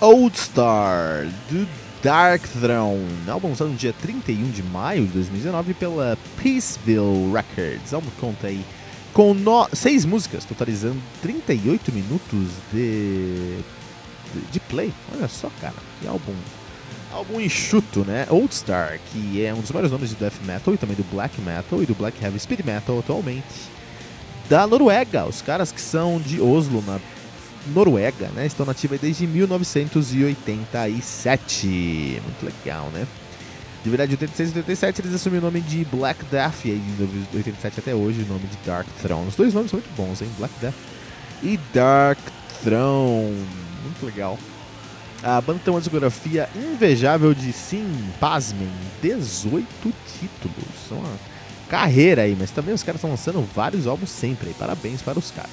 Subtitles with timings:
[0.00, 1.68] Old Star, do
[2.02, 7.92] Dark Throne, álbum lançado no dia 31 de maio de 2019 pela Peaceville Records.
[7.92, 8.64] O álbum conta aí
[9.12, 9.68] com no...
[9.74, 13.58] seis músicas, totalizando 38 minutos de...
[14.50, 14.90] de play.
[15.14, 16.32] Olha só, cara, que álbum
[17.12, 18.26] álbum enxuto, né?
[18.30, 21.38] Old Star, que é um dos maiores nomes do death metal e também do black
[21.42, 23.44] metal e do black heavy speed metal atualmente.
[24.48, 26.98] Da Noruega, os caras que são de Oslo, na
[27.68, 28.44] Noruega, né?
[28.46, 32.20] Estão nativos desde 1987.
[32.22, 33.06] Muito legal, né?
[33.82, 36.78] De verdade, de 86 e 87 eles assumiram o nome de Black Death e aí
[36.78, 39.28] de 87 até hoje o nome de Dark Throne.
[39.28, 40.28] Os dois nomes são muito bons, hein?
[40.38, 40.74] Black Death
[41.42, 42.18] e Dark
[42.62, 43.46] Throne.
[43.82, 44.38] Muito legal.
[45.22, 47.86] A banda tem uma discografia invejável de, sim,
[48.18, 48.70] pasmem,
[49.02, 49.66] 18
[50.18, 50.90] títulos.
[50.90, 51.12] Uma
[51.68, 54.54] carreira aí, mas também os caras estão lançando vários álbuns sempre.
[54.58, 55.50] Parabéns para os caras.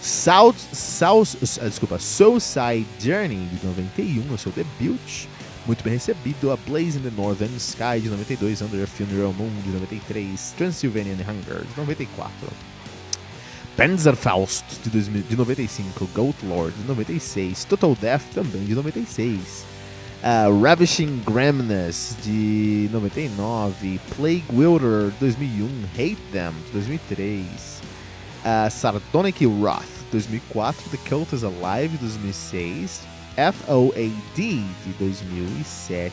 [0.00, 4.98] South, South, desculpa, Soulside Journey de 91, o seu debut.
[5.66, 6.50] Muito bem recebido.
[6.50, 11.16] A Blaze in the Northern Sky de 92, Under a Funeral Moon de 93, Transylvanian
[11.16, 12.32] Hunger de 94.
[13.76, 19.64] Panzerfaust de, 2000, de 95, Goat Lord de 96, Total Death também de 96,
[20.22, 27.46] uh, Ravishing Gremness de 99, Plague Wilder de 2001, Hate Them de 2003,
[28.48, 33.06] uh, Sardonic Wrath 2004, The Cult is Alive de 2006,
[33.36, 36.12] FOAD de 2007,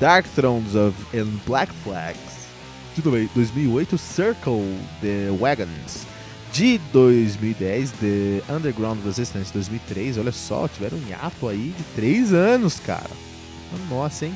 [0.00, 2.48] Dark Thrones of and Black Flags
[2.94, 4.62] de 2008, Circle
[5.02, 6.06] the Wagons
[6.52, 10.18] de 2010, The Underground Resistance 2003.
[10.18, 13.10] Olha só, tiveram um hiato aí de 3 anos, cara.
[13.90, 14.34] Nossa, hein?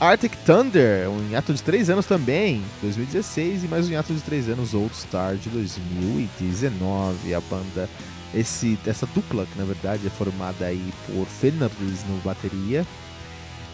[0.00, 4.50] Arctic Thunder, um hiato de 3 anos também, 2016, e mais um hiato de 3
[4.50, 7.34] anos, Old Star de 2019.
[7.34, 7.90] A banda,
[8.32, 12.86] esse, essa dupla, que na verdade é formada aí por Fenris no bateria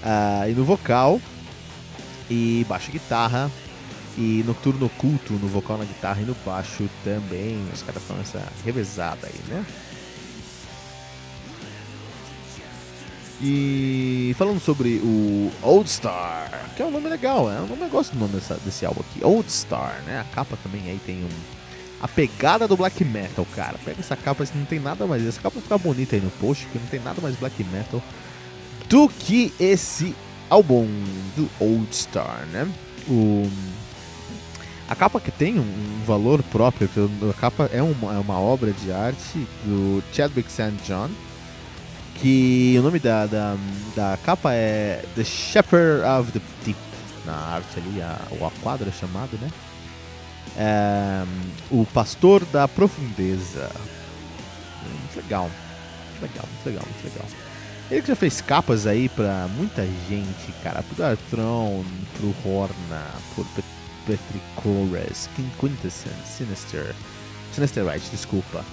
[0.03, 1.21] uh, e no vocal,
[2.31, 3.51] e baixo guitarra,
[4.17, 7.63] e Nocturno Oculto no vocal, na guitarra e no baixo também.
[7.71, 9.63] Os caras estão nessa revezada aí, né?
[13.43, 17.89] E falando sobre o Old Star, que é um nome legal, é um nome, eu
[17.89, 20.21] gosto do nome dessa, desse álbum aqui, Old Star, né?
[20.21, 21.29] A capa também aí tem um,
[22.01, 23.77] a pegada do black metal, cara.
[23.85, 25.27] Pega essa capa, não tem nada mais.
[25.27, 28.03] Essa capa vai ficar bonita aí no post, que não tem nada mais black metal
[28.89, 30.15] do que esse
[30.49, 30.87] álbum
[31.37, 32.69] do Old Star, né?
[33.09, 33.51] O
[34.89, 36.89] a capa que tem um, um valor próprio,
[37.31, 40.75] a capa é uma, é uma obra de arte do Chadwick St.
[40.87, 41.09] John,
[42.15, 43.57] que o nome da, da,
[43.95, 46.79] da, capa é The Shepherd of the Deep,
[47.25, 49.51] na arte ali, a, o quadro é chamado, né?
[50.57, 51.25] É,
[51.71, 53.71] o Pastor da Profundeza.
[54.83, 55.51] Muito legal,
[56.11, 57.27] muito legal, muito legal, muito legal.
[57.91, 61.85] Ele que já fez capas aí pra muita gente, cara, pro Dark Throne,
[62.17, 63.47] pro Horna, pro
[64.07, 65.29] Petrichorus,
[65.59, 66.95] Quintessence, Sinister,
[67.53, 68.65] Sinister Right, desculpa,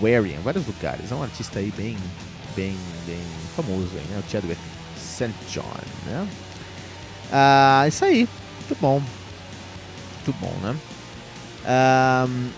[0.00, 1.10] Warian, vários lugares.
[1.10, 1.96] É um artista aí bem,
[2.54, 3.20] bem, bem
[3.56, 4.22] famoso aí, né?
[4.26, 4.60] O Chadwick
[4.96, 5.30] St.
[5.50, 5.62] John,
[6.06, 6.28] né?
[7.32, 9.02] Ah, isso aí, muito bom,
[10.14, 10.76] muito bom, né?
[12.28, 12.48] Um,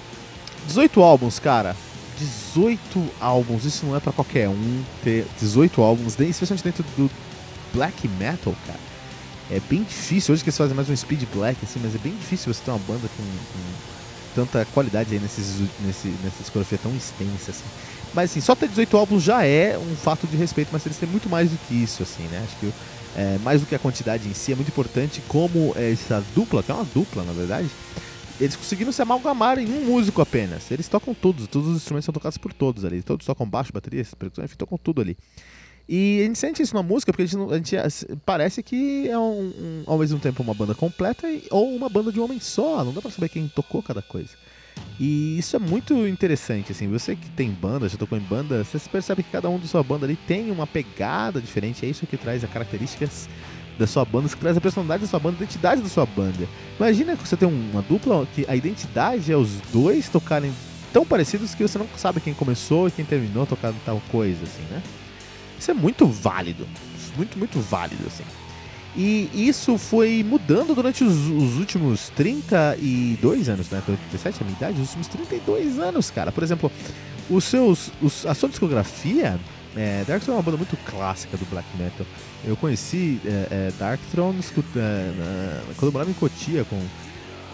[0.66, 1.76] 18 álbuns, cara.
[2.18, 7.10] 18 álbuns, isso não é para qualquer um ter 18 álbuns, especialmente dentro do
[7.74, 8.86] black metal, cara
[9.50, 10.32] é bem difícil.
[10.32, 12.70] Hoje que eles fazem mais um speed black, assim, mas é bem difícil você ter
[12.70, 13.95] uma banda com, com
[14.36, 17.64] tanta qualidade aí nesses, nesse, nessa discografia tão extensa, assim.
[18.14, 21.08] Mas assim, só ter 18 álbuns já é um fato de respeito, mas eles têm
[21.08, 22.42] muito mais do que isso, assim, né?
[22.44, 22.72] Acho que
[23.16, 26.70] é, mais do que a quantidade em si, é muito importante como essa dupla, que
[26.70, 27.68] é uma dupla, na verdade,
[28.38, 30.70] eles conseguiram se amalgamar em um músico apenas.
[30.70, 33.02] Eles tocam todos, todos os instrumentos são tocados por todos ali.
[33.02, 35.16] Todos tocam baixo, bateria, percussão, enfim, tocam tudo ali.
[35.88, 39.16] E a gente sente isso na música porque a gente, a gente parece que é
[39.16, 42.84] um, um, ao mesmo tempo uma banda completa ou uma banda de um homem só.
[42.84, 44.30] Não dá pra saber quem tocou cada coisa.
[44.98, 48.78] E isso é muito interessante, assim, você que tem banda, já tocou em banda, você
[48.90, 52.16] percebe que cada um da sua banda ali tem uma pegada diferente, é isso que
[52.16, 53.28] traz as características
[53.78, 56.48] da sua banda, que traz a personalidade da sua banda, a identidade da sua banda.
[56.78, 60.52] Imagina que você tem uma dupla que a identidade é os dois tocarem
[60.92, 64.62] tão parecidos que você não sabe quem começou e quem terminou tocando tal coisa, assim,
[64.70, 64.82] né?
[65.58, 66.66] Isso é muito válido.
[67.16, 68.24] Muito, muito válido, assim.
[68.96, 73.82] E isso foi mudando durante os, os, últimos 32 anos, né?
[73.84, 76.32] 37 é a minha idade, os últimos 32 anos, cara.
[76.32, 76.72] Por exemplo,
[77.28, 79.38] os seus, os, a sua discografia.
[79.76, 82.06] É, Dark Throne é uma banda muito clássica do black metal.
[82.42, 84.40] Eu conheci é, é, Dark Throne
[84.74, 86.80] é, quando eu morava em Cotia com,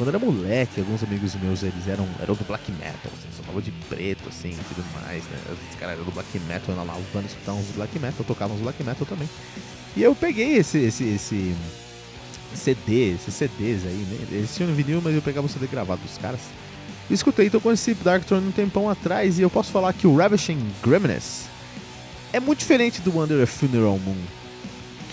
[0.03, 3.43] quando eu era moleque, alguns amigos meus, eles eram, eram do black metal, assim, só
[3.45, 5.39] tava de preto, assim, e tudo mais, né?
[5.49, 8.83] Os caras eram do black metal, na Lavanda escutavam uns black metal, tocavam uns black
[8.83, 9.31] metal também.
[9.97, 11.55] E eu peguei esse, esse, esse
[12.53, 14.27] CD, esses CDs aí, né?
[14.33, 16.41] Eles tinham vinil, mas eu pegava o CD gravado dos caras.
[17.09, 20.09] E escutei, então com esse Dark Throne um tempão atrás, e eu posso falar que
[20.09, 21.45] o Ravishing Griminous
[22.33, 24.42] é muito diferente do Under a Funeral Moon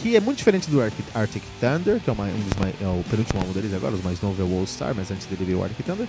[0.02, 2.86] que é muito diferente do Arctic, Arctic Thunder, que é, uma, um dos mais, é
[2.86, 5.44] o penúltimo álbum deles agora, os mais novos é o All Star, mas antes dele
[5.46, 6.08] veio o Arctic Thunder,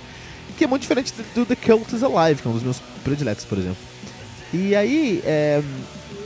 [0.56, 2.80] que é muito diferente do, do The Cult is Alive, que é um dos meus
[3.02, 3.78] prediletos, por exemplo.
[4.52, 5.62] E aí, é,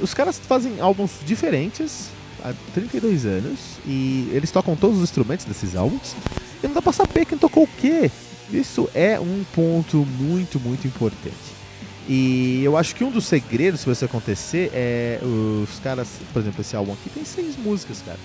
[0.00, 2.10] os caras fazem álbuns diferentes
[2.42, 6.14] há 32 anos, e eles tocam todos os instrumentos desses álbuns,
[6.62, 8.10] e não dá pra saber quem tocou o quê.
[8.52, 11.63] Isso é um ponto muito, muito importante.
[12.08, 16.60] E eu acho que um dos segredos para isso acontecer é os caras, por exemplo,
[16.60, 18.18] esse álbum aqui tem seis músicas, cara.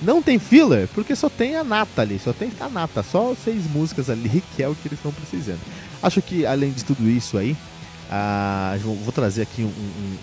[0.00, 3.70] Não tem filler, porque só tem a nata ali, só tem a nata, só seis
[3.70, 5.60] músicas ali, que é o que eles estão precisando.
[6.02, 7.56] Acho que além de tudo isso aí,
[8.82, 10.16] vou trazer aqui um, um,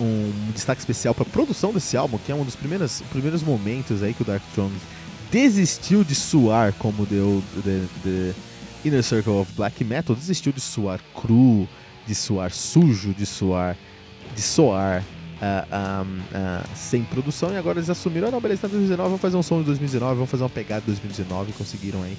[0.00, 3.42] um, um destaque especial para a produção desse álbum, que é um dos primeiros, primeiros
[3.42, 4.76] momentos aí que o Dark Throne
[5.30, 8.34] desistiu de suar como deu the, the,
[8.84, 11.68] Inner Circle of Black Metal desistiu de suar cru,
[12.06, 13.76] de suar sujo, de suar,
[14.34, 15.02] de soar
[15.40, 19.20] uh, um, uh, sem produção e agora eles assumiram, ah, não, beleza, tá 2019, vamos
[19.20, 22.16] fazer um som de 2019, vamos fazer uma pegada de 2019 e conseguiram aí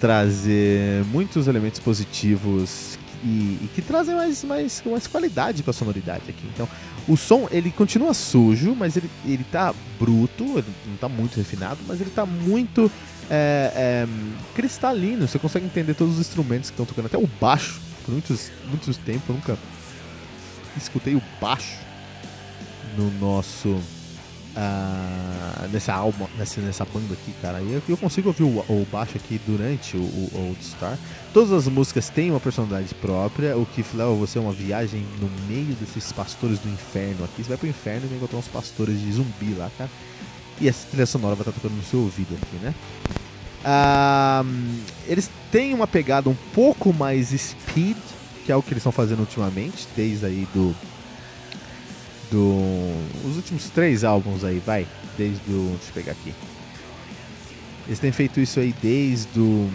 [0.00, 6.24] trazer muitos elementos positivos e, e, que trazem mais, mais, mais qualidade para a sonoridade
[6.28, 6.46] aqui.
[6.54, 6.68] Então,
[7.08, 11.78] o som ele continua sujo, mas ele, ele tá bruto, ele não tá muito refinado,
[11.86, 12.90] mas ele tá muito
[13.28, 14.08] é, é,
[14.54, 15.28] cristalino.
[15.28, 17.80] Você consegue entender todos os instrumentos que estão tocando, até o baixo.
[18.04, 19.58] Por muitos, muitos tempos eu nunca
[20.76, 21.78] escutei o baixo
[22.96, 23.80] no nosso
[24.56, 27.60] uh, nessa alma, nessa, nessa banda aqui, cara.
[27.60, 30.98] E eu, eu consigo ouvir o, o, baixo aqui durante o, o Old Star.
[31.32, 35.30] Todas as músicas têm uma personalidade própria, o que leva você a uma viagem no
[35.48, 37.42] meio desses pastores do inferno aqui.
[37.42, 39.90] Você vai pro inferno e vai encontrar uns pastores de zumbi lá, cara.
[40.60, 42.74] E essa trilha sonora vai estar tocando no seu ouvido aqui, né?
[43.64, 44.44] Ah,
[45.06, 47.96] eles têm uma pegada um pouco mais speed,
[48.44, 50.74] que é o que eles estão fazendo ultimamente, desde aí do
[52.30, 52.92] do.
[53.24, 54.86] Os últimos três álbuns aí, vai.
[55.16, 55.76] Desde o.
[55.76, 56.34] Deixa eu pegar aqui.
[57.86, 59.70] Eles têm feito isso aí desde o.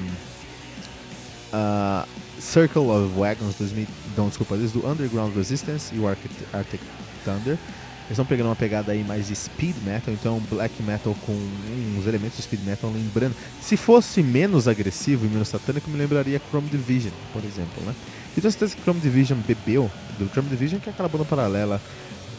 [1.53, 2.07] Uh,
[2.39, 3.87] Circle of Wagons 2000.
[4.17, 6.31] Não, desculpa, desde o Underground Resistance e o Arctic,
[7.23, 7.57] Thunder.
[8.07, 11.31] Eles estão pegando uma pegada aí mais de speed metal, então black metal com
[11.97, 13.35] uns elementos de speed metal, lembrando.
[13.59, 17.95] Se fosse menos agressivo e menos satânico, me lembraria Chrome Division, por exemplo, né?
[18.37, 21.81] E tenho certeza que Chrome Division bebeu do Chrome Division, que é aquela banda paralela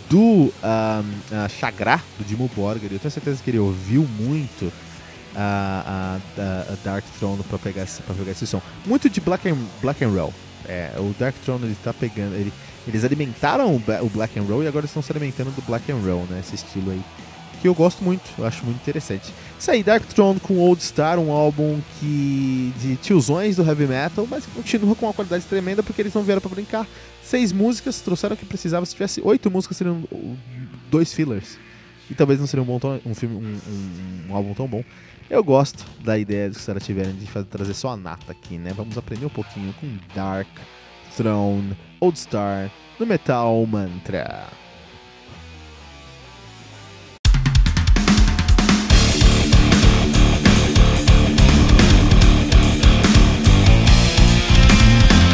[0.09, 2.93] do um, uh, Chagrá, do Dimo Borger.
[2.93, 4.73] Eu tenho certeza que ele ouviu muito
[5.35, 8.61] a, a, Dark Throne para pegar, pra pegar esse som.
[8.85, 10.33] Muito de Black and, Black and Roll.
[10.69, 12.35] É, o Dark Throne ele tá pegando.
[12.35, 12.53] Ele,
[12.87, 15.99] eles alimentaram o, o Black and Roll e agora estão se alimentando do Black and
[15.99, 16.41] Roll, né?
[16.41, 17.03] Esse estilo aí.
[17.67, 19.35] Que eu gosto muito, eu acho muito interessante.
[19.59, 24.25] Isso aí, Dark Throne com Old Star, um álbum que de tiozões do heavy metal,
[24.31, 26.87] mas continua com uma qualidade tremenda porque eles não vieram para brincar
[27.25, 28.87] seis músicas, trouxeram o que precisava.
[28.87, 30.05] Se tivesse oito músicas, seriam
[30.89, 31.59] dois fillers.
[32.09, 34.85] E talvez não seria um, bom um, filme, um, um, um, álbum tão bom.
[35.29, 38.59] Eu gosto da ideia que os caras tiverem de fazer, trazer só a nata aqui,
[38.59, 38.73] né?
[38.77, 40.47] Vamos aprender um pouquinho com Dark
[41.17, 42.71] Throne, Old Star,
[43.01, 44.47] no Metal Mantra.